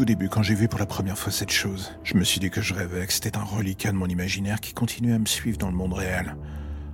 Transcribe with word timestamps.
Tout 0.00 0.06
début, 0.06 0.30
quand 0.30 0.42
j'ai 0.42 0.54
vu 0.54 0.66
pour 0.66 0.78
la 0.78 0.86
première 0.86 1.18
fois 1.18 1.30
cette 1.30 1.50
chose, 1.50 1.92
je 2.04 2.14
me 2.14 2.24
suis 2.24 2.40
dit 2.40 2.48
que 2.48 2.62
je 2.62 2.72
rêvais, 2.72 3.06
que 3.06 3.12
c'était 3.12 3.36
un 3.36 3.42
reliquat 3.42 3.92
de 3.92 3.98
mon 3.98 4.06
imaginaire 4.06 4.58
qui 4.58 4.72
continuait 4.72 5.12
à 5.12 5.18
me 5.18 5.26
suivre 5.26 5.58
dans 5.58 5.66
le 5.66 5.76
monde 5.76 5.92
réel. 5.92 6.36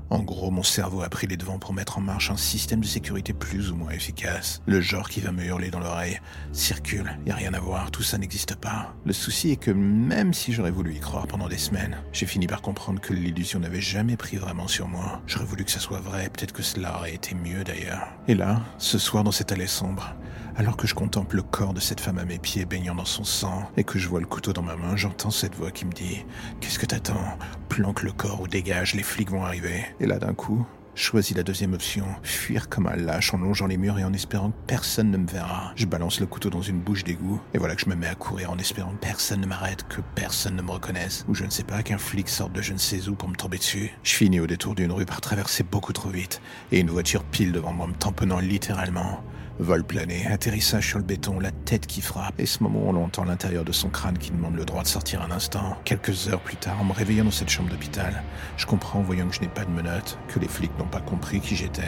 En 0.08 0.20
gros, 0.20 0.52
mon 0.52 0.62
cerveau 0.62 1.02
a 1.02 1.08
pris 1.08 1.26
les 1.26 1.36
devants 1.36 1.58
pour 1.58 1.72
mettre 1.72 1.98
en 1.98 2.00
marche 2.00 2.30
un 2.30 2.36
système 2.36 2.80
de 2.80 2.86
sécurité 2.86 3.32
plus 3.32 3.72
ou 3.72 3.76
moins 3.76 3.90
efficace. 3.90 4.62
Le 4.66 4.80
genre 4.80 5.08
qui 5.08 5.20
va 5.20 5.32
me 5.32 5.44
hurler 5.44 5.70
dans 5.70 5.80
l'oreille. 5.80 6.20
Circule, 6.52 7.18
y 7.26 7.32
a 7.32 7.34
rien 7.34 7.54
à 7.54 7.58
voir, 7.58 7.90
tout 7.90 8.04
ça 8.04 8.16
n'existe 8.16 8.54
pas. 8.54 8.94
Le 9.04 9.12
souci 9.12 9.50
est 9.50 9.56
que 9.56 9.72
même 9.72 10.32
si 10.32 10.52
j'aurais 10.52 10.70
voulu 10.70 10.94
y 10.94 11.00
croire 11.00 11.26
pendant 11.26 11.48
des 11.48 11.58
semaines, 11.58 11.96
j'ai 12.12 12.26
fini 12.26 12.46
par 12.46 12.62
comprendre 12.62 13.00
que 13.00 13.12
l'illusion 13.12 13.58
n'avait 13.58 13.80
jamais 13.80 14.16
pris 14.16 14.36
vraiment 14.36 14.68
sur 14.68 14.86
moi. 14.86 15.20
J'aurais 15.26 15.44
voulu 15.44 15.64
que 15.64 15.72
ça 15.72 15.80
soit 15.80 16.00
vrai, 16.00 16.28
peut-être 16.28 16.52
que 16.52 16.62
cela 16.62 16.96
aurait 16.96 17.14
été 17.14 17.34
mieux 17.34 17.64
d'ailleurs. 17.64 18.06
Et 18.28 18.36
là, 18.36 18.62
ce 18.78 18.98
soir 18.98 19.24
dans 19.24 19.32
cette 19.32 19.50
allée 19.50 19.66
sombre, 19.66 20.14
alors 20.58 20.76
que 20.76 20.86
je 20.86 20.94
contemple 20.94 21.36
le 21.36 21.42
corps 21.42 21.74
de 21.74 21.80
cette 21.80 22.00
femme 22.00 22.18
à 22.18 22.24
mes 22.24 22.38
pieds 22.38 22.64
baignant 22.64 22.94
dans 22.94 23.04
son 23.04 23.24
sang 23.24 23.70
et 23.76 23.84
que 23.84 23.98
je 23.98 24.08
vois 24.08 24.20
le 24.20 24.26
couteau 24.26 24.54
dans 24.54 24.62
ma 24.62 24.76
main, 24.76 24.96
j'entends 24.96 25.30
cette 25.30 25.54
voix 25.54 25.70
qui 25.70 25.84
me 25.84 25.92
dit 25.92 26.24
Qu'est-ce 26.60 26.78
que 26.78 26.86
t'attends? 26.86 27.38
Planque 27.68 28.02
le 28.02 28.12
corps 28.12 28.40
ou 28.40 28.48
dégage, 28.48 28.94
les 28.94 29.02
flics 29.02 29.30
vont 29.30 29.44
arriver. 29.44 29.84
Et 30.00 30.06
là 30.06 30.18
d'un 30.18 30.34
coup, 30.34 30.66
choisis 30.94 31.36
la 31.36 31.42
deuxième 31.42 31.74
option, 31.74 32.06
fuir 32.22 32.68
comme 32.68 32.86
un 32.86 32.96
lâche 32.96 33.32
en 33.34 33.38
longeant 33.38 33.66
les 33.66 33.76
murs 33.76 33.98
et 33.98 34.04
en 34.04 34.12
espérant 34.12 34.50
que 34.50 34.66
personne 34.66 35.10
ne 35.10 35.18
me 35.18 35.26
verra. 35.26 35.72
Je 35.76 35.86
balance 35.86 36.20
le 36.20 36.26
couteau 36.26 36.50
dans 36.50 36.62
une 36.62 36.80
bouche 36.80 37.04
d'égout 37.04 37.40
et 37.54 37.58
voilà 37.58 37.76
que 37.76 37.82
je 37.82 37.88
me 37.88 37.94
mets 37.94 38.06
à 38.06 38.14
courir 38.14 38.50
en 38.50 38.58
espérant 38.58 38.92
que 38.92 39.06
personne 39.06 39.40
ne 39.40 39.46
m'arrête, 39.46 39.86
que 39.88 40.00
personne 40.14 40.56
ne 40.56 40.62
me 40.62 40.70
reconnaisse 40.70 41.24
ou 41.28 41.34
je 41.34 41.44
ne 41.44 41.50
sais 41.50 41.64
pas 41.64 41.82
qu'un 41.82 41.98
flic 41.98 42.28
sorte 42.28 42.52
de 42.52 42.62
je 42.62 42.72
ne 42.72 42.78
sais 42.78 43.08
où 43.08 43.14
pour 43.14 43.28
me 43.28 43.36
tomber 43.36 43.58
dessus. 43.58 43.90
Je 44.02 44.14
finis 44.14 44.40
au 44.40 44.46
détour 44.46 44.74
d'une 44.74 44.92
rue 44.92 45.06
par 45.06 45.20
traverser 45.20 45.62
beaucoup 45.62 45.92
trop 45.92 46.10
vite 46.10 46.40
et 46.72 46.80
une 46.80 46.90
voiture 46.90 47.24
pile 47.24 47.52
devant 47.52 47.72
moi 47.72 47.86
me 47.86 47.94
tamponnant 47.94 48.40
littéralement. 48.40 49.22
Vol 49.58 49.84
plané, 49.84 50.26
atterrissage 50.26 50.86
sur 50.86 50.98
le 50.98 51.04
béton, 51.04 51.40
la 51.40 51.50
tête 51.50 51.86
qui 51.86 52.02
frappe, 52.02 52.38
et 52.38 52.44
ce 52.44 52.62
moment 52.62 52.82
on 52.88 52.96
entend 53.02 53.24
l'intérieur 53.24 53.64
de 53.64 53.72
son 53.72 53.88
crâne 53.88 54.18
qui 54.18 54.30
demande 54.30 54.54
le 54.54 54.66
droit 54.66 54.82
de 54.82 54.86
sortir 54.86 55.22
un 55.22 55.30
instant. 55.30 55.78
Quelques 55.84 56.28
heures 56.28 56.40
plus 56.40 56.56
tard, 56.56 56.78
en 56.78 56.84
me 56.84 56.92
réveillant 56.92 57.24
dans 57.24 57.30
cette 57.30 57.48
chambre 57.48 57.70
d'hôpital, 57.70 58.22
je 58.58 58.66
comprends 58.66 58.98
en 58.98 59.02
voyant 59.02 59.26
que 59.26 59.34
je 59.34 59.40
n'ai 59.40 59.48
pas 59.48 59.64
de 59.64 59.70
menottes, 59.70 60.18
que 60.28 60.38
les 60.38 60.48
flics 60.48 60.78
n'ont 60.78 60.84
pas 60.84 61.00
compris 61.00 61.40
qui 61.40 61.56
j'étais, 61.56 61.82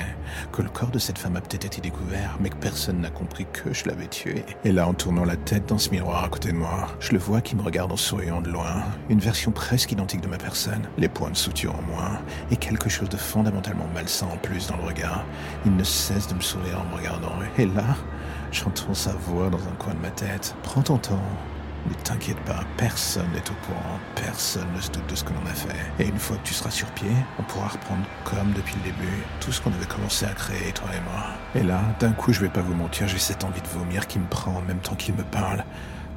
que 0.51 0.63
le 0.63 0.71
corps 0.71 0.91
de 0.91 0.99
cette 0.99 1.19
femme 1.19 1.37
a 1.37 1.43
peut-être 1.43 1.67
été 1.67 1.83
découvert, 1.83 2.39
mais 2.41 2.49
que 2.49 2.57
personne 2.57 3.03
n'a 3.03 3.11
compris 3.11 3.47
que 3.53 3.75
je 3.75 3.85
l'avais 3.87 4.09
tué. 4.09 4.47
Et 4.65 4.73
là, 4.73 4.89
en 4.89 4.95
tournant 4.95 5.27
la 5.27 5.37
tête 5.37 5.67
dans 5.67 5.79
ce 5.79 5.91
miroir 5.91 6.25
à 6.25 6.29
côté 6.31 6.53
de 6.53 6.57
moi, 6.57 6.89
je 7.01 7.13
le 7.13 7.19
vois 7.19 7.43
qui 7.43 7.55
me 7.55 7.63
regarde 7.63 7.93
en 7.93 7.99
souriant 7.99 8.41
de 8.41 8.49
loin, 8.49 8.83
une 9.11 9.21
version 9.21 9.51
presque 9.51 9.93
identique 9.93 10.23
de 10.23 10.29
ma 10.29 10.39
personne, 10.39 10.89
les 10.97 11.09
points 11.09 11.31
de 11.31 11.37
suture 11.37 11.75
en 11.75 11.83
moins, 11.83 12.19
et 12.51 12.57
quelque 12.57 12.89
chose 12.89 13.11
de 13.11 13.19
fondamentalement 13.19 13.87
malsain 13.93 14.27
en 14.33 14.39
plus 14.39 14.69
dans 14.69 14.77
le 14.79 14.85
regard. 14.85 15.27
Il 15.67 15.77
ne 15.77 15.85
cesse 15.85 16.29
de 16.29 16.35
me 16.35 16.41
sourire 16.41 16.81
en 16.81 16.91
me 16.91 16.97
regardant, 16.97 17.35
et 17.59 17.67
là, 17.67 17.97
j'entends 18.53 18.95
sa 18.95 19.13
voix 19.13 19.51
dans 19.51 19.59
un 19.59 19.75
coin 19.79 19.95
de 19.95 20.01
ma 20.01 20.11
tête. 20.11 20.55
Prends 20.63 20.83
ton 20.83 20.99
temps. 20.99 21.23
Ne 21.89 21.95
t'inquiète 21.95 22.41
pas, 22.41 22.61
personne 22.77 23.31
n'est 23.33 23.51
au 23.51 23.55
courant, 23.67 23.99
personne 24.17 24.67
ne 24.75 24.81
se 24.81 24.91
doute 24.91 25.09
de 25.09 25.15
ce 25.15 25.25
que 25.25 25.33
l'on 25.33 25.47
a 25.47 25.55
fait. 25.55 26.03
Et 26.03 26.09
une 26.09 26.19
fois 26.19 26.37
que 26.37 26.43
tu 26.43 26.53
seras 26.53 26.71
sur 26.71 26.89
pied, 26.89 27.11
on 27.39 27.43
pourra 27.45 27.69
reprendre 27.69 28.03
comme 28.25 28.53
depuis 28.53 28.75
le 28.85 28.91
début 28.91 29.23
tout 29.41 29.53
ce 29.53 29.61
qu'on 29.61 29.73
avait 29.73 29.87
commencé 29.87 30.27
à 30.27 30.31
créer, 30.31 30.73
toi 30.73 30.89
et 30.93 31.01
moi. 31.09 31.25
Et 31.55 31.63
là, 31.63 31.81
d'un 32.01 32.13
coup, 32.13 32.33
je 32.33 32.41
vais 32.41 32.49
pas 32.49 32.61
vous 32.61 32.75
mentir, 32.75 33.07
j'ai 33.09 33.19
cette 33.19 33.45
envie 33.45 33.63
de 33.63 33.69
vomir 33.69 34.07
qui 34.07 34.19
me 34.19 34.27
prend 34.27 34.57
en 34.57 34.61
même 34.63 34.81
temps 34.81 34.97
qu'il 34.97 35.15
me 35.15 35.23
parle. 35.23 35.65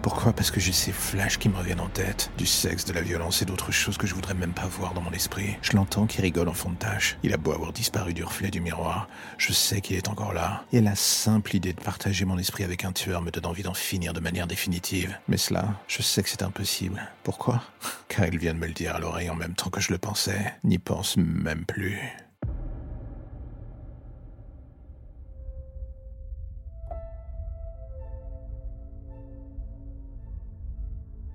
Pourquoi? 0.01 0.33
Parce 0.33 0.49
que 0.49 0.59
j'ai 0.59 0.71
ces 0.71 0.91
flashs 0.91 1.37
qui 1.37 1.47
me 1.47 1.55
reviennent 1.55 1.79
en 1.79 1.87
tête. 1.87 2.31
Du 2.37 2.47
sexe, 2.47 2.85
de 2.85 2.93
la 2.93 3.01
violence 3.01 3.43
et 3.43 3.45
d'autres 3.45 3.71
choses 3.71 3.97
que 3.97 4.07
je 4.07 4.15
voudrais 4.15 4.33
même 4.33 4.53
pas 4.53 4.65
voir 4.65 4.95
dans 4.95 5.01
mon 5.01 5.11
esprit. 5.11 5.57
Je 5.61 5.73
l'entends 5.73 6.07
qui 6.07 6.21
rigole 6.21 6.49
en 6.49 6.53
fond 6.53 6.71
de 6.71 6.75
tâche. 6.75 7.17
Il 7.21 7.33
a 7.33 7.37
beau 7.37 7.51
avoir 7.51 7.71
disparu 7.71 8.13
du 8.13 8.23
reflet 8.23 8.49
du 8.49 8.61
miroir. 8.61 9.07
Je 9.37 9.53
sais 9.53 9.79
qu'il 9.79 9.95
est 9.95 10.09
encore 10.09 10.33
là. 10.33 10.63
Et 10.73 10.81
la 10.81 10.95
simple 10.95 11.55
idée 11.55 11.73
de 11.73 11.81
partager 11.81 12.25
mon 12.25 12.39
esprit 12.39 12.63
avec 12.63 12.83
un 12.83 12.93
tueur 12.93 13.21
me 13.21 13.29
donne 13.29 13.45
envie 13.45 13.63
d'en 13.63 13.75
finir 13.75 14.13
de 14.13 14.19
manière 14.19 14.47
définitive. 14.47 15.15
Mais 15.27 15.37
cela, 15.37 15.67
je 15.87 16.01
sais 16.01 16.23
que 16.23 16.29
c'est 16.29 16.41
impossible. 16.41 17.01
Pourquoi? 17.23 17.61
Car 18.07 18.25
il 18.25 18.39
vient 18.39 18.55
de 18.55 18.59
me 18.59 18.67
le 18.67 18.73
dire 18.73 18.95
à 18.95 18.99
l'oreille 18.99 19.29
en 19.29 19.35
même 19.35 19.53
temps 19.53 19.69
que 19.69 19.81
je 19.81 19.91
le 19.91 19.99
pensais. 19.99 20.53
N'y 20.63 20.79
pense 20.79 21.15
même 21.17 21.65
plus. 21.65 21.99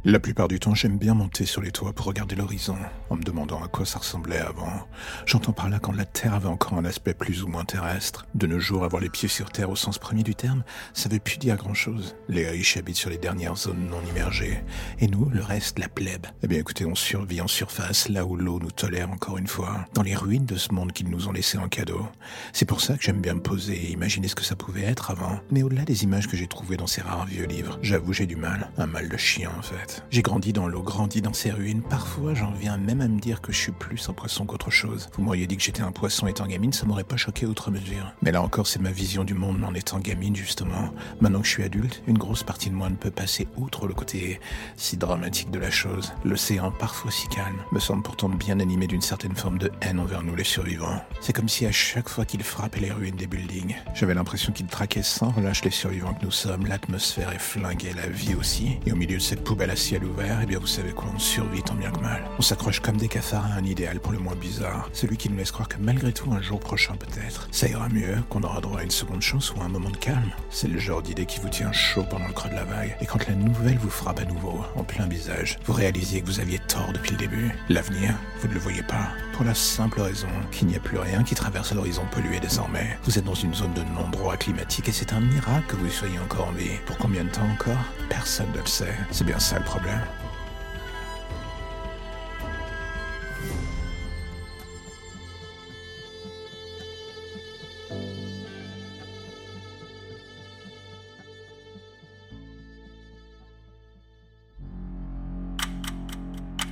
La 0.09 0.21
plupart 0.21 0.47
du 0.47 0.61
temps, 0.61 0.77
j'aime 0.77 0.99
bien 0.99 1.15
monter 1.15 1.47
sur 1.47 1.61
les 1.61 1.73
toits 1.73 1.93
pour 1.93 2.07
regarder 2.07 2.37
l'horizon, 2.37 2.77
en 3.11 3.17
me 3.17 3.25
demandant 3.25 3.61
à 3.61 3.67
quoi 3.67 3.85
ça 3.85 3.99
ressemblait 3.99 4.39
avant. 4.39 4.87
J'entends 5.27 5.53
par 5.53 5.69
là 5.69 5.81
quand 5.81 5.91
la 5.91 6.05
Terre 6.05 6.35
avait 6.35 6.47
encore 6.47 6.75
un 6.75 6.85
aspect 6.85 7.13
plus 7.13 7.43
ou 7.43 7.49
moins 7.49 7.65
terrestre. 7.65 8.25
De 8.37 8.47
nos 8.47 8.61
jours, 8.61 8.85
avoir 8.85 9.03
les 9.03 9.09
pieds 9.09 9.29
sur 9.29 9.51
Terre 9.51 9.69
au 9.69 9.75
sens 9.75 9.99
premier 9.99 10.23
du 10.23 10.37
terme, 10.37 10.63
ça 10.95 11.09
veut 11.09 11.19
plus 11.19 11.39
dire 11.39 11.57
grand-chose. 11.57 12.15
Les 12.29 12.49
riches 12.49 12.77
habitent 12.77 12.95
sur 12.95 13.11
les 13.11 13.19
dernières 13.19 13.57
zones 13.57 13.89
non 13.91 14.01
immergées. 14.09 14.63
Et 15.01 15.09
nous, 15.09 15.29
le 15.29 15.43
reste, 15.43 15.81
la 15.81 15.89
plèbe. 15.89 16.29
Eh 16.45 16.47
bien 16.47 16.61
écoutez, 16.61 16.87
on 16.87 16.95
survit 16.95 17.41
en 17.41 17.49
surface, 17.49 18.09
là 18.09 18.25
où 18.25 18.37
l'eau 18.37 18.61
nous 18.61 18.71
tolère 18.71 19.11
encore 19.11 19.39
une 19.39 19.49
fois, 19.49 19.87
dans 19.93 20.03
les 20.03 20.15
ruines 20.15 20.47
de 20.47 20.57
ce 20.57 20.73
monde 20.73 20.93
qu'ils 20.93 21.11
nous 21.11 21.27
ont 21.27 21.33
laissé 21.33 21.59
en 21.59 21.67
cadeau. 21.67 22.07
C'est 22.53 22.65
pour 22.65 22.81
ça 22.81 22.97
que 22.97 23.03
j'aime 23.03 23.21
bien 23.21 23.35
me 23.35 23.43
poser 23.43 23.75
et 23.75 23.91
imaginer 23.91 24.29
ce 24.29 24.37
que 24.37 24.45
ça 24.45 24.55
pouvait 24.55 24.85
être 24.85 25.11
avant. 25.11 25.41
Mais 25.51 25.65
au-delà 25.65 25.83
des 25.83 26.05
images 26.05 26.29
que 26.29 26.37
j'ai 26.37 26.47
trouvées 26.47 26.77
dans 26.77 26.87
ces 26.87 27.01
rares 27.01 27.27
vieux 27.27 27.47
livres, 27.47 27.81
j'avoue 27.83 28.13
j'ai 28.13 28.27
du 28.27 28.37
mal. 28.37 28.71
Un 28.79 28.87
mal 28.87 29.09
de 29.09 29.17
chien 29.17 29.51
en 29.59 29.63
fait. 29.63 29.96
J'ai 30.11 30.23
grandi 30.23 30.53
dans 30.53 30.69
l'eau, 30.69 30.83
grandi 30.83 31.23
dans 31.23 31.33
ces 31.33 31.51
ruines. 31.51 31.83
Parfois, 31.83 32.35
j'en 32.35 32.53
viens 32.53 32.77
même 32.77 33.01
à 33.01 33.09
me 33.09 33.21
dire 33.21 33.41
que 33.41 33.53
je 33.53 33.59
suis 33.59 33.73
plus 33.73 34.09
un 34.09 34.13
poisson 34.13 34.45
qu'autre 34.47 34.71
chose. 34.71 35.09
Vous 35.17 35.23
m'auriez 35.23 35.47
dit 35.47 35.57
que 35.57 35.63
j'étais 35.63 35.83
un 35.83 35.93
poisson 35.93 36.27
étant 36.27 36.47
gamine, 36.47 36.73
ça 36.73 36.87
m'aurait 36.87 37.05
pas 37.05 37.17
choqué 37.17 37.47
outre 37.47 37.71
mesure. 37.71 38.13
Mais 38.23 38.33
là 38.33 38.43
encore, 38.43 38.67
c'est 38.67 38.81
ma 38.81 38.91
vision 38.91 39.25
du 39.25 39.35
monde 39.35 39.63
en 39.65 39.75
étant 39.75 39.99
gamine, 39.99 40.37
justement. 40.37 40.91
Maintenant 41.21 41.41
que 41.41 41.47
je 41.47 41.53
suis 41.53 41.65
adulte, 41.65 42.03
une 42.07 42.19
grosse 42.19 42.43
partie 42.43 42.71
de 42.71 42.75
moi 42.75 42.89
ne 42.89 42.97
peut 42.97 43.11
passer 43.11 43.49
outre 43.57 43.87
le 43.87 43.95
côté 43.95 44.41
si 44.77 44.97
dramatique 44.97 45.51
de 45.51 45.59
la 45.59 45.71
chose. 45.71 46.13
L'océan, 46.25 46.71
parfois 46.71 47.11
si 47.11 47.29
calme, 47.29 47.63
me 47.73 47.79
semble 47.79 48.03
pourtant 48.03 48.29
bien 48.29 48.61
animé 48.61 48.87
d'une 48.87 49.01
certaine 49.01 49.37
forme 49.37 49.59
de 49.59 49.71
haine 49.81 50.01
envers 50.01 50.23
nous 50.23 50.35
les 50.35 50.45
survivants. 50.45 51.03
C'est 51.21 51.33
comme 51.33 51.49
si 51.49 51.67
à 51.67 51.73
chaque 51.73 52.09
fois 52.09 52.25
qu'il 52.25 52.43
frappait 52.43 52.81
les 52.81 52.93
ruines 52.93 53.17
des 53.17 53.27
buildings, 53.27 53.77
j'avais 53.95 54.15
l'impression 54.15 54.53
qu'il 54.53 54.67
traquait 54.67 55.03
sans 55.03 55.31
relâche 55.31 55.65
les 55.65 55.71
survivants 55.71 56.15
que 56.15 56.25
nous 56.25 56.31
sommes. 56.31 56.67
L'atmosphère 56.67 57.33
est 57.33 57.39
flinguée, 57.39 57.93
la 57.95 58.09
vie 58.09 58.35
aussi. 58.35 58.79
Et 58.87 58.93
au 58.93 58.97
milieu 58.97 59.17
de 59.17 59.23
cette 59.23 59.45
poubelle 59.45 59.71
ciel 59.77 60.05
ouvert, 60.05 60.41
eh 60.43 60.47
bien 60.47 60.59
vous 60.59 60.67
savez 60.67 60.93
quoi, 60.93 61.09
on 61.15 61.19
survit 61.19 61.63
tant 61.63 61.75
bien 61.75 61.91
que 61.91 62.01
mal. 62.01 62.25
On 62.39 62.43
s'accroche 62.43 62.81
comme 62.81 62.97
des 62.97 63.09
cafards 63.09 63.47
à 63.47 63.55
un 63.55 63.65
idéal 63.65 64.01
pour 64.01 64.13
le 64.13 64.19
moins 64.19 64.35
bizarre, 64.35 64.89
celui 64.93 65.17
qui 65.17 65.29
nous 65.29 65.37
laisse 65.37 65.53
croire 65.53 65.69
que 65.69 65.77
malgré 65.79 66.13
tout, 66.13 66.33
un 66.33 66.43
jour 66.43 66.59
prochain 66.59 66.95
peut-être, 66.97 67.49
ça 67.51 67.69
ira 67.69 67.89
mieux, 67.89 68.17
qu'on 68.29 68.43
aura 68.43 68.61
droit 68.61 68.81
à 68.81 68.85
une 68.85 68.91
seconde 68.91 69.23
chance 69.23 69.55
ou 69.55 69.61
à 69.61 69.65
un 69.65 69.69
moment 69.69 69.91
de 69.91 69.97
calme. 69.97 70.33
C'est 70.51 70.69
le 70.69 70.79
genre 70.79 71.03
d'idée 71.03 71.27
qui 71.27 71.41
vous 71.41 71.49
tient 71.49 71.73
chaud 71.73 72.05
pendant 72.09 72.27
le 72.27 72.33
creux 72.33 72.51
de 72.51 72.55
la 72.55 72.65
vague, 72.65 72.97
et 73.01 73.07
quand 73.07 73.27
la 73.29 73.35
nouvelle 73.35 73.79
vous 73.79 73.91
frappe 73.91 74.21
à 74.21 74.25
nouveau, 74.25 74.65
en 74.75 74.85
plein 74.85 75.07
visage, 75.07 75.59
vous 75.65 75.73
réalisez 75.73 76.23
que 76.23 76.27
vous 76.27 76.41
aviez 76.41 76.59
tort 76.59 76.93
depuis 76.93 77.13
le 77.13 77.19
début. 77.19 77.53
L'avenir, 77.69 78.15
vous 78.41 78.49
ne 78.49 78.55
le 78.55 78.61
voyez 78.61 78.83
pas, 78.83 79.09
pour 79.35 79.45
la 79.45 79.55
simple 79.55 80.01
raison 80.01 80.29
qu'il 80.51 80.69
n'y 80.69 80.77
a 80.77 80.81
plus 80.81 80.99
rien 80.99 81.23
qui 81.23 81.35
traverse 81.35 81.73
l'horizon 81.73 82.05
pollué 82.11 82.41
désormais. 82.41 82.99
Vous 83.05 83.19
êtes 83.19 83.25
dans 83.25 83.35
une 83.35 83.55
zone 83.55 83.75
de 83.75 83.83
non-droit 83.83 84.37
climatique 84.37 84.89
et 84.89 84.93
c'est 84.93 85.13
un 85.13 85.21
miracle 85.21 85.67
que 85.69 85.77
vous 85.77 85.91
soyez 85.91 86.19
encore 86.19 86.49
en 86.49 86.53
vie. 86.53 86.79
Pour 86.87 86.97
combien 86.97 87.25
de 87.25 87.29
temps 87.29 87.49
encore? 87.53 87.77
Personne 88.09 88.51
ne 88.55 88.61
le 88.61 88.67
sait. 88.67 88.95
C'est 89.11 89.25
bien 89.25 89.39
ça 89.39 89.57
problème. 89.67 90.01